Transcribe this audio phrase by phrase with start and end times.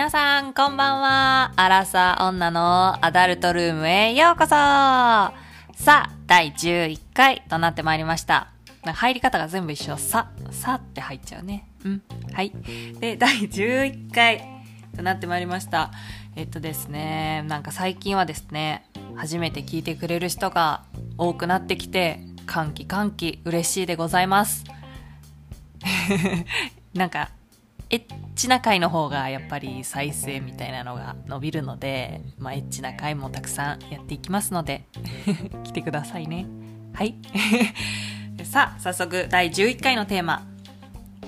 [0.00, 1.52] 皆さん、こんばんは。
[1.56, 5.34] アラサー女のアダルトルームへようこそさ
[5.84, 8.50] あ、第11回となってまいりました。
[8.82, 9.98] なんか入り方が全部一緒。
[9.98, 11.68] さ、さって入っちゃうね。
[11.84, 12.02] うん。
[12.32, 12.50] はい。
[12.98, 14.42] で、第11回
[14.96, 15.90] となってまいりました。
[16.34, 20.82] えっとですね、なんか最近はですね、初めて聞いてくれる人が
[21.18, 24.64] 多くなってきて、歓喜歓喜嬉しいでございます。
[26.94, 27.28] なんか、
[27.90, 28.04] エッ
[28.36, 34.84] チな回の方がやっぱり再生みたいなのが伸びるので、まあ、エッチな回もたくさんやっていきますので、
[35.64, 36.46] 来てくださいね。
[36.94, 37.16] はい。
[38.44, 40.46] さあ、早速第11回のテーマ、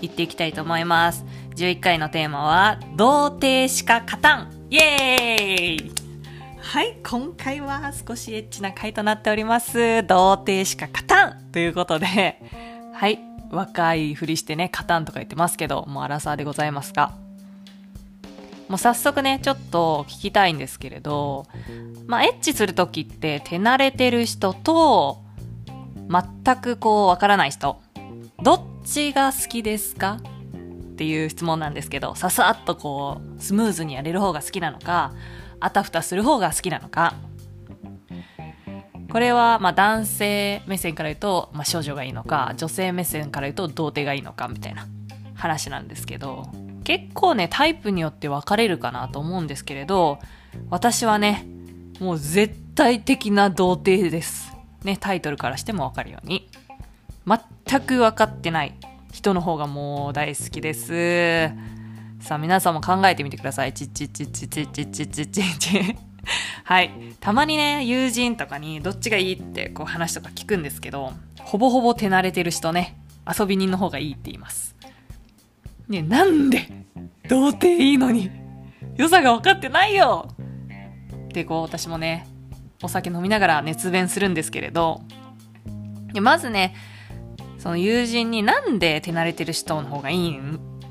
[0.01, 1.25] いっていきたいと思います。
[1.57, 5.93] 11回のテーマは、童貞しか勝たんイエーイ
[6.61, 10.07] はい、今回は少しエッチな回となっております。
[10.07, 12.41] 童貞しか勝たんということで、
[13.03, 13.19] はい、
[13.51, 17.11] 若いふりしてね、勝たんとか言ってますけど、もうアラサーでございますが、
[18.69, 21.49] もう早速ね、ちょっと聞きたいんですけれど、
[22.07, 25.21] まあ、エッチするときって手慣れてる人と、
[26.09, 27.83] 全くこう、わからない人、
[28.41, 30.21] どっちが好きですか？
[30.93, 35.13] っていう質問なんですけど、ささっとこう、スムーズにやれる方が好きなのか、
[35.59, 37.15] あたふたする方が好きなのか。
[39.13, 44.87] これは、ま男性目線から言うと、まあ少女がいいのか、女性目線から言うと童貞がいいのかみたいな
[45.35, 46.51] 話なんですけど、
[46.83, 50.19] 結構ね、タイプによって分かれるかなと思うんですけれど、
[50.71, 51.47] 私はね、
[52.01, 54.57] もう絶対的な童貞です。
[54.83, 56.49] ね、タイトルからしても分かるように。
[57.27, 58.75] 全く分かってない
[59.13, 61.51] 人の方がもう大好きです。
[62.21, 63.75] さあ皆さんも考えてみてください。
[63.75, 66.12] ちちちちちちちちちち。
[66.65, 66.91] はい。
[67.21, 74.77] たまにね、友人とかにどっちがいいってこう話とか聞くんですけど、ほぼほぼ手慣れてる人ね、遊び人の方がいいって言います。
[75.89, 76.69] ね、なんで
[77.29, 78.31] 童貞いいのに
[78.97, 80.29] 良さが分かってないよ
[81.27, 82.27] ってこう私もね、
[82.83, 85.03] お酒飲みながら熱弁するんですけれど、
[86.21, 86.75] まずね、
[87.59, 90.39] その友人になんで手慣れてる人の方がいい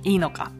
[0.03, 0.51] いいのか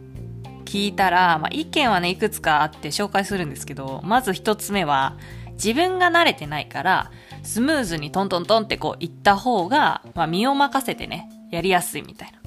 [0.72, 5.18] 聞いたら、まあ、意見はね、いくつかあって紹介するんですけど、まず一つ目は、
[5.56, 7.12] 自分が慣れてないから、
[7.44, 12.40] スムーズにトントントンってこう言った方が、まあ、身を任せてね、やりやすいみたいな。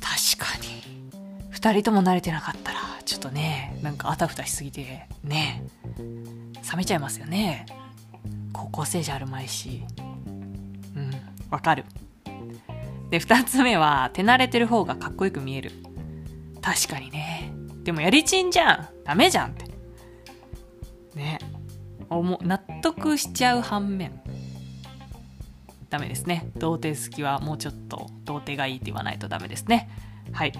[0.00, 0.82] 確かに。
[1.50, 5.62] 二人とも慣れてなかったら、ちょっとね、なんかあたふたしすぎて、ね、
[5.96, 7.66] 冷めちゃいますよね。
[8.52, 9.84] 高校生じゃあるまいし。
[10.96, 11.12] うん、
[11.50, 11.84] わかる。
[13.10, 15.70] で、二つ目は、手慣れてる方がかっこよく見える。
[16.68, 17.50] 確かにね。
[17.82, 18.88] でもやりちんじゃん。
[19.02, 19.64] ダメじゃんって。
[21.14, 21.38] ね。
[22.10, 24.20] 思納得しちゃう反面。
[25.88, 26.50] ダメですね。
[26.56, 29.88] 童貞好きはもうちょっと童貞がいいって言わないとダメですね。
[30.32, 30.52] はい。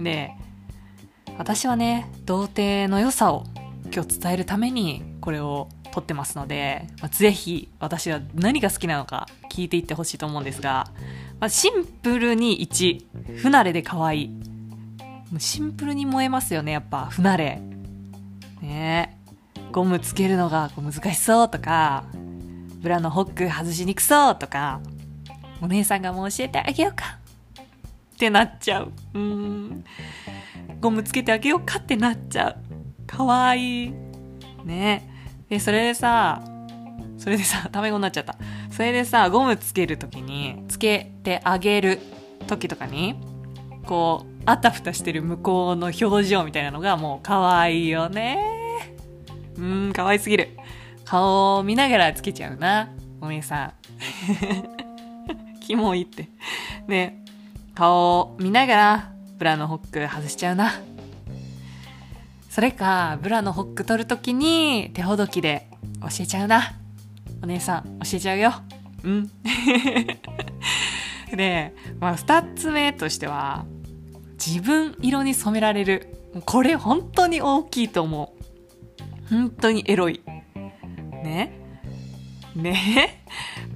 [0.00, 0.30] で、
[1.36, 3.44] 私はね、童貞の良さを
[3.92, 10.90] 今日伝えるためにこれを撮ってますので、まあ、ぜひ私は何が好きなのか聞いていってほしいと思うんですが、
[11.38, 14.51] まあ、シンプルに1、不慣れで可愛い。
[15.32, 17.60] もうシンプルに燃えますよね、やっぱ、不慣れ。
[18.60, 19.18] ね
[19.72, 22.04] ゴムつけるのがこう難しそうとか、
[22.80, 24.80] ブラのホック外しにくそうとか、
[25.62, 27.18] お姉さんがもう教えてあげようか
[28.14, 28.92] ってなっちゃう。
[29.14, 29.84] うん。
[30.80, 33.06] ゴムつけてあげようかってなっちゃう。
[33.06, 33.94] かわいい。
[34.64, 35.08] ね
[35.48, 36.42] で、それでさ、
[37.16, 38.36] それでさ、 タメ語になっちゃった。
[38.70, 42.00] それでさ、ゴムつけるときに、つけてあげる
[42.48, 43.14] 時とかに、
[43.86, 48.38] こう、あたふたしてる向こうの表情みたいなのがもう可愛いよね。
[49.56, 50.50] うーん、可愛すぎる。
[51.04, 52.88] 顔を見ながらつけちゃうな。
[53.20, 53.72] お姉さん。
[55.60, 56.28] キモいって。
[56.88, 57.24] ね、
[57.74, 60.72] 顔を見ながらブラのホック外しちゃうな。
[62.48, 65.68] それか、ブラのホック取るときに手ほどきで
[66.00, 66.74] 教えちゃうな。
[67.42, 68.52] お姉さん、教えちゃうよ。
[69.04, 69.30] うん。
[71.34, 73.64] で、まあ、二つ目としては、
[74.44, 76.16] 自分色に染められる。
[76.44, 79.28] これ本当に大きいと思う。
[79.30, 80.20] 本当にエロい。
[81.22, 81.52] ね。
[82.56, 83.24] ね。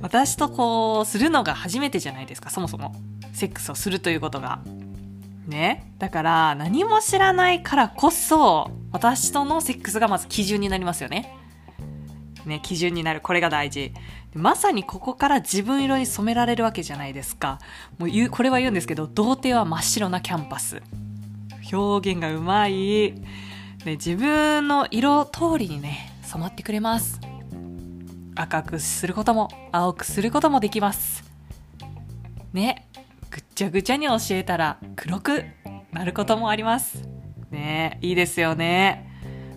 [0.02, 2.94] 私とこう、するのが初めてじゃないですか、そもそも。
[3.32, 4.60] セックスをするということが。
[5.46, 5.92] ね。
[5.98, 11.32] だから、何も知らないからこそ、私とのセックスがまず基準になりますよね。
[12.48, 13.20] ね、基準になる。
[13.20, 13.92] これが大事。
[14.34, 17.58] まさにここから自分色に染められるわけじゃないですか。
[17.98, 20.82] もう言う、これは言うんですけど、童貞は真っ白なキャンパス。
[21.72, 23.14] 表現がうまい。
[23.84, 27.20] で、自分の色通りにね、染まってくれます。
[28.34, 31.24] 赤くすることも、青くすることもできます。
[32.52, 32.86] ね、
[33.30, 35.44] ぐっちゃぐちゃに教えたら黒く
[35.92, 37.08] なることもあります。
[37.50, 39.10] ねいいですよね。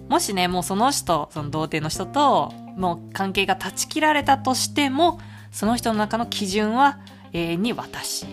[0.10, 5.20] もしね、もうその人、その童貞の人と、もう関係が断ち切られたとしても、
[5.52, 7.00] その人の中の基準は
[7.34, 8.26] 永遠に私。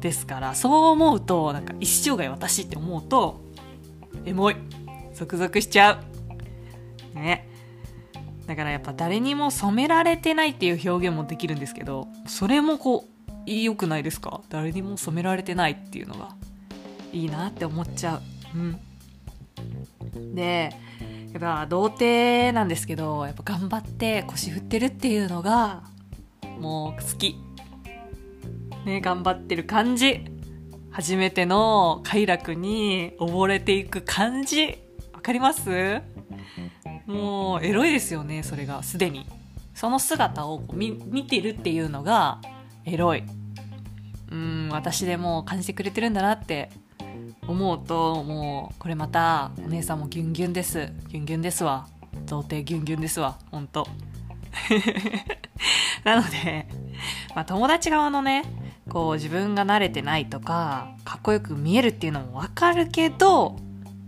[0.00, 3.40] ですから、そう思うと、なんか一生涯私って思うと、
[4.24, 4.56] エモい。
[5.14, 6.00] ゾクゾクしちゃ
[7.14, 7.18] う。
[7.18, 7.48] ね。
[8.46, 13.04] だからやっぱ誰にも染められてないっていう表現もできるんですけど、それもこ
[13.46, 14.40] う、良くないですか？
[14.48, 16.28] 誰にも染められてないっていうのが、
[17.12, 18.22] いいなって思っちゃう。
[18.56, 20.34] うん。
[20.34, 20.72] で、
[21.36, 25.82] やっぱ童貞なんですけど、やっぱ頑張って腰振ってるっていうのが、
[26.58, 27.36] もう好き。
[28.86, 30.24] ね、頑張ってる感じ。
[30.90, 34.78] 初めての快楽に溺れていく感じ。
[35.12, 36.00] わかります？
[37.06, 39.26] もう、エロいですよね、それが、すでに。
[39.74, 42.40] その姿を見見てるっていうのが、
[42.86, 43.24] エロい。
[44.32, 46.70] うん、私でも感じてくれてるんだなって
[47.46, 50.92] 思うと、もう、これまた、お姉さんもギュンギュンです。
[51.08, 51.86] ギュンギュンですわ。
[52.26, 53.38] 童貞ギュンギュンですわ。
[53.50, 53.86] ほんと。
[56.04, 56.68] なので、
[57.34, 58.44] まあ、友達側のね、
[58.88, 63.56] こう自分が慣れてないとか、かっこよく見えるっていうのもわかるけど、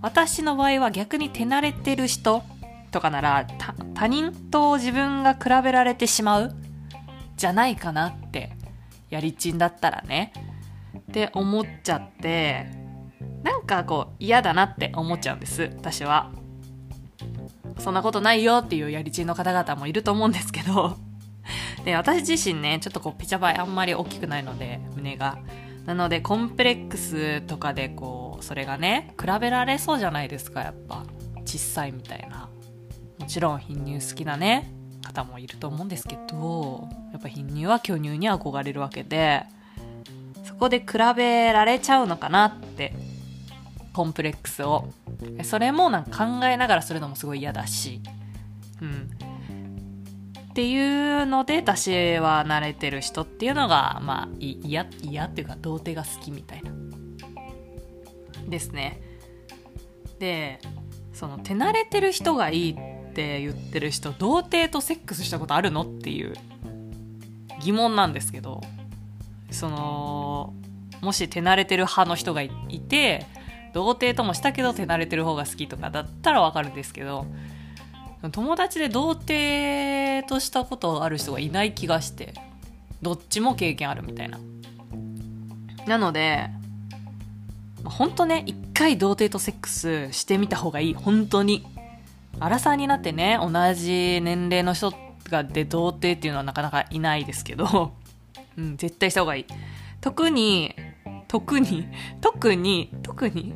[0.00, 2.42] 私の場合は逆に手慣れてる人
[2.90, 3.46] とかなら、
[3.94, 6.54] 他人と自分が比べられてしまう
[7.36, 8.52] じゃないかなって、
[9.10, 10.32] やりちんだったらね、
[10.96, 12.66] って思っちゃって、
[13.42, 16.30] なんかこう嫌だなって思っちゃうんです、私は。
[17.78, 20.96] そんなことないよっていうやりちんの方々もいると思うんですけど、
[21.84, 25.38] で、私自身ね、ちょっとこう、ピチャバイあんまり大きくないので、胸が。
[25.86, 31.04] なので、コンプレックスとかでこう、それがね、比べられそうじゃないですか、やっぱ。
[31.46, 32.48] 小さいみたいな。
[33.18, 34.70] もちろん、貧乳好きなね、
[35.02, 39.44] 方もいると思うんですけど、やっぱ貧乳は巨乳に憧れるわけで、
[40.44, 42.92] そこで比べられちゃうのかなって、
[43.92, 44.88] コンプレックスを。
[45.42, 48.00] それもなんか考えながらするのもすごい嫌だし、
[48.80, 49.10] うん。
[50.50, 55.06] っていうので私は慣れてる人っていうのがまあ嫌って
[55.40, 56.70] いうか童貞が好きみたいな。
[58.48, 59.00] ですね。
[60.18, 60.58] で
[61.12, 66.34] その手慣れてる人がいいって言ってる人童貞とセックスしたことあるのっていう。
[67.60, 68.60] 疑問なんですけど。
[69.50, 70.52] その
[71.00, 72.50] もし手慣れてる派の人がい
[72.80, 73.26] て
[73.72, 77.26] 童貞ともしたけど手慣れてる方が好きとかだったらわかるんですけど
[78.32, 82.34] 友達で童貞としたことある人がいない気がして
[83.00, 84.38] どっちも経験あるみたいな。
[85.86, 86.50] なので
[87.84, 90.94] 本当ね一回童貞とセックスしてみた方がいい。
[90.94, 91.64] 本当に。
[92.40, 94.92] アラサーになってね同じ年齢の人
[95.28, 97.92] がで童貞っていうのはなかなかいないですけど、
[98.56, 99.46] うん、絶対した方がいい。
[100.00, 100.74] 特に
[101.28, 101.86] 特に
[102.20, 103.54] 特に特に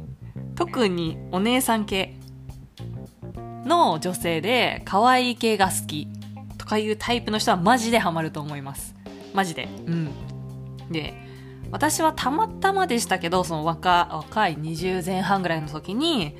[0.55, 2.19] 特にお姉さん系
[3.65, 6.09] の女性で可愛い系が好き
[6.59, 8.95] とかいうタイプの人はマジでハマると思います。
[9.35, 9.69] マジで。
[9.87, 10.11] うん。
[10.91, 11.15] で、
[11.71, 16.37] 私はたまたまでしたけど、その若若い20前半ぐらいの時に、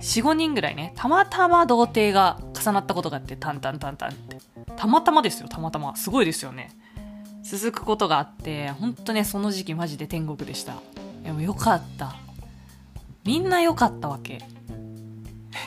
[0.00, 4.38] 4、5人ぐらいね、たまたま童貞が重なったことがあって、タンタンタンタンって。
[4.76, 5.96] たまたまですよ、たまたま。
[5.96, 6.70] すごいですよね。
[7.48, 10.74] 続くことがあって、ほんとね、その時期マジで天国でした。
[11.22, 12.16] でもよかった。
[13.24, 14.40] みんな良かったわけ。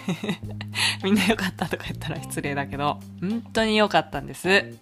[1.04, 4.78] みんな良かったとか言ったら失礼だけど、本当に良かったんです。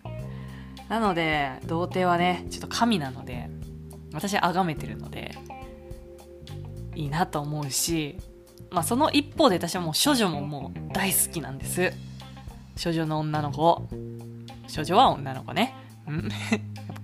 [0.90, 3.48] なので、童貞はね、ちょっと神なので、
[4.12, 5.38] 私は崇めてるので、
[6.96, 8.18] いいなと思うし、
[8.72, 11.94] まあその一方で私はもう処女ももう大好きなんです。
[12.84, 13.88] 処女の女の子。
[14.76, 15.76] 処女は女の子ね。
[16.08, 16.30] うん。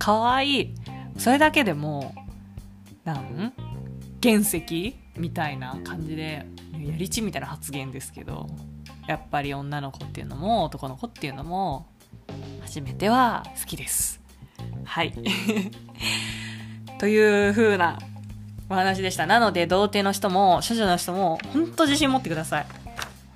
[0.04, 0.76] 可愛い。
[1.18, 2.14] それだけでも、
[3.06, 3.54] なん？
[4.22, 4.98] 原石？
[5.16, 8.48] みたいな感じでやりちみたいな発言ですけど
[9.08, 11.86] やっぱり女の子っていうのも男の子っていうのも
[12.62, 14.20] 初めては好きです。
[14.84, 15.14] はい。
[17.00, 17.98] という風な
[18.70, 19.26] お話でした。
[19.26, 22.66] なので童貞の人も処女の人も本当自信持ってください。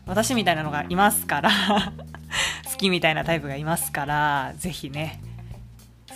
[0.05, 1.49] 私みたいなのがいますから
[2.69, 5.21] 好きみたいなタイプがいますからぜひね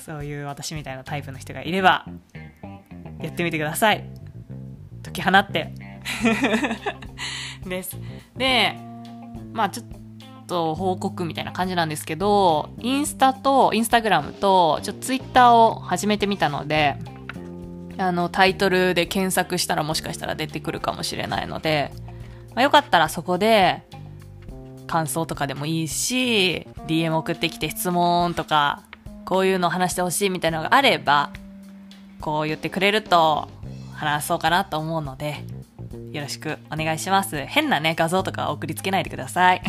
[0.02, 2.06] そういう私みたいなタイプの人がいれば
[3.22, 4.04] やってみてください
[5.04, 5.74] 解き放って
[7.66, 7.98] です。
[8.36, 8.76] で、
[9.54, 9.86] まあちょっ
[10.48, 16.98] と報告みたいな感じなんですけど、インスタと、インスタグラムと、ちょっとツイッターを始めてみたので、
[17.98, 21.92] あの、タイトルで検索したらもしかしたら出てくるかもしれないので、
[22.56, 23.84] まあ、よかったらそこで、
[24.88, 28.84] 感想とかでもいいし、DM 送ってきて質問とか、
[29.32, 31.32] こういうのを話してほしいみたいなのがあれば、
[32.20, 33.48] こう言ってくれると
[33.94, 35.46] 話そうかなと思うので、
[36.12, 37.46] よろしくお願いします。
[37.46, 39.62] 変なね、画像とか送りつけないでください。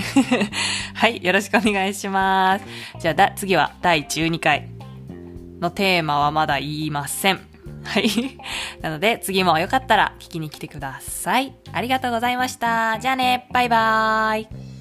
[0.95, 2.65] はい、よろしくお願いします。
[2.99, 4.69] じゃあだ、次は第12回
[5.61, 7.41] のテーマはまだ言いません。
[7.85, 8.09] はい。
[8.83, 11.55] なので、次もよかったら聞きに来てください。
[11.73, 12.99] ありがとうございました。
[12.99, 14.72] じゃあね、バイバーイ。